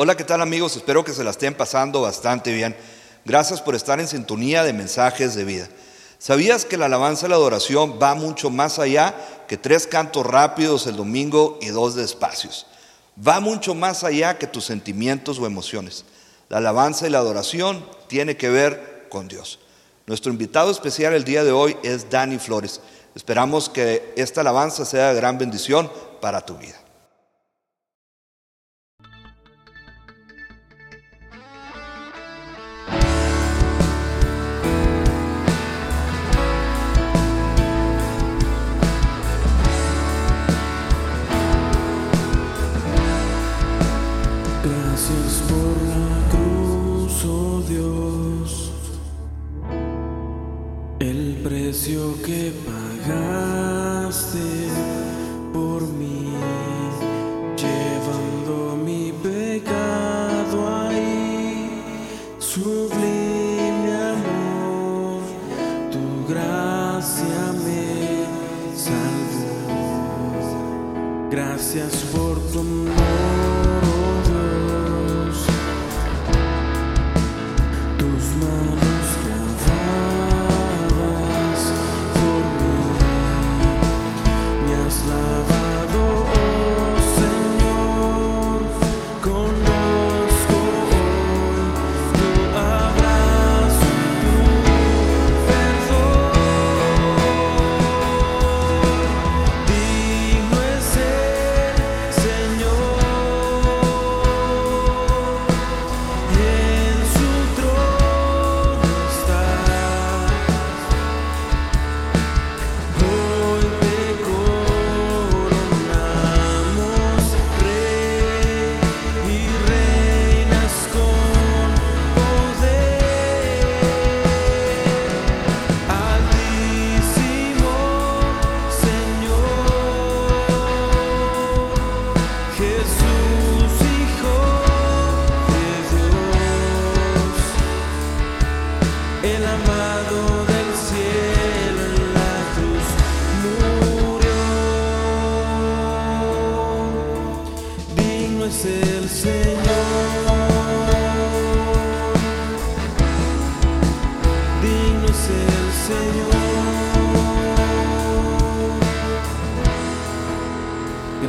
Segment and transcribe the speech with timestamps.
[0.00, 0.76] Hola, ¿qué tal amigos?
[0.76, 2.76] Espero que se la estén pasando bastante bien.
[3.24, 5.68] Gracias por estar en sintonía de mensajes de vida.
[6.20, 9.16] ¿Sabías que la alabanza y la adoración va mucho más allá
[9.48, 12.68] que tres cantos rápidos el domingo y dos despacios?
[13.26, 16.04] Va mucho más allá que tus sentimientos o emociones.
[16.48, 19.58] La alabanza y la adoración tiene que ver con Dios.
[20.06, 22.80] Nuestro invitado especial el día de hoy es Dani Flores.
[23.16, 25.90] Esperamos que esta alabanza sea de gran bendición
[26.20, 26.78] para tu vida.
[51.00, 54.38] El precio que pagaste
[55.52, 56.32] por mí,
[57.56, 61.82] llevando mi pecado ahí,
[62.38, 65.22] sublime amor,
[65.92, 68.26] tu gracia me
[68.76, 69.68] salvó.
[71.30, 72.27] Gracias por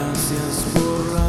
[0.00, 1.19] Gracias por la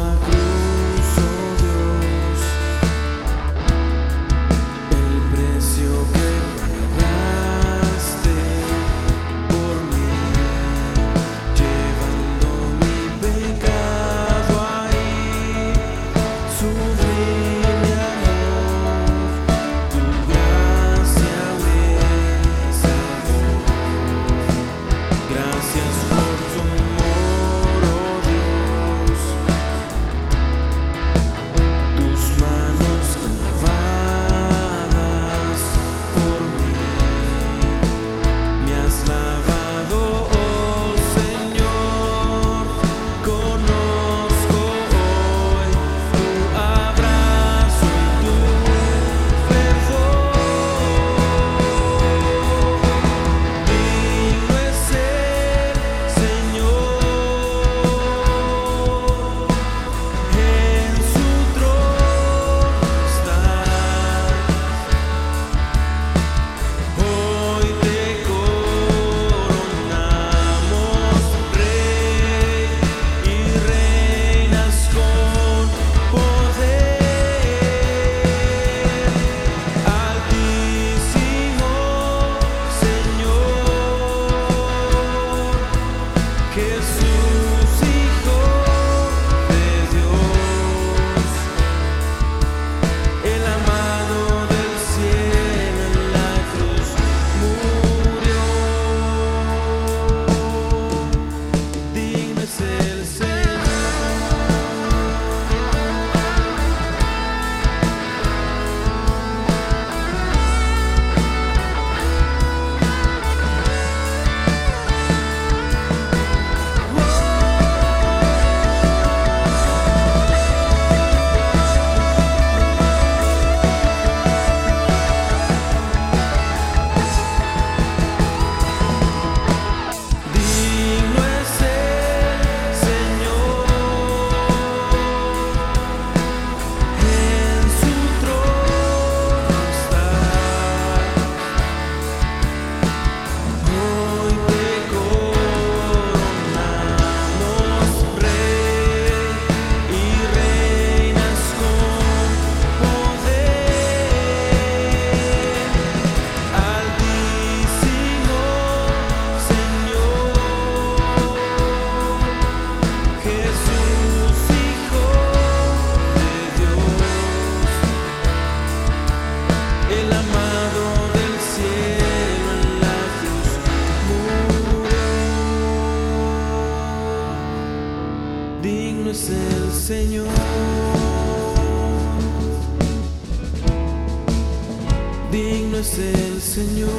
[185.32, 186.90] Digno es el Señor.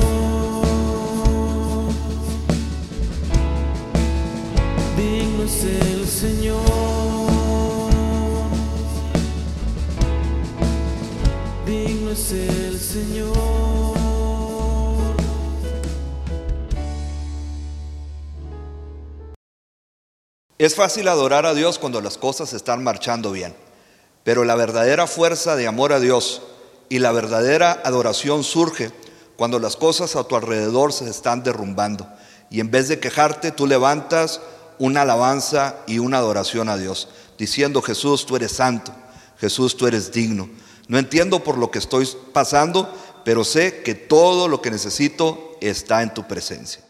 [4.97, 6.57] Digno es el Señor.
[11.68, 13.33] Digno es el Señor.
[20.57, 23.53] Es fácil adorar a Dios cuando las cosas están marchando bien,
[24.24, 26.41] pero la verdadera fuerza de amor a Dios
[26.94, 28.92] y la verdadera adoración surge
[29.36, 32.07] cuando las cosas a tu alrededor se están derrumbando
[32.51, 34.42] y en vez de quejarte tú levantas
[34.78, 38.94] una alabanza y una adoración a Dios, diciendo Jesús, tú eres santo,
[39.40, 40.48] Jesús, tú eres digno.
[40.88, 42.94] No entiendo por lo que estoy pasando,
[43.25, 46.84] pero sé que todo lo que necesito está en tu presencia.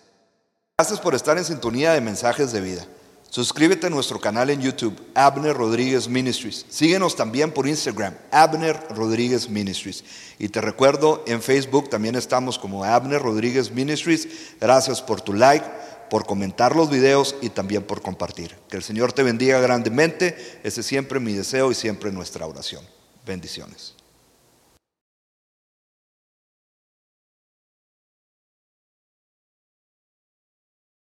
[0.77, 2.85] Gracias por estar en sintonía de mensajes de vida.
[3.33, 6.67] Suscríbete a nuestro canal en YouTube, Abner Rodríguez Ministries.
[6.69, 10.03] Síguenos también por Instagram, Abner Rodríguez Ministries.
[10.37, 14.27] Y te recuerdo, en Facebook también estamos como Abner Rodríguez Ministries.
[14.61, 15.65] Gracias por tu like,
[16.11, 18.55] por comentar los videos y también por compartir.
[18.69, 20.59] Que el Señor te bendiga grandemente.
[20.61, 22.85] Ese es siempre mi deseo y siempre nuestra oración.
[23.25, 23.95] Bendiciones.